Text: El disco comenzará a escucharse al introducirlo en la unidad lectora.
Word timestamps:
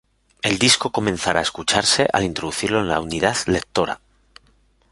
El 0.41 0.57
disco 0.57 0.91
comenzará 0.91 1.41
a 1.41 1.43
escucharse 1.43 2.07
al 2.11 2.23
introducirlo 2.23 2.79
en 2.79 2.87
la 2.87 2.99
unidad 2.99 3.37
lectora. 3.45 4.01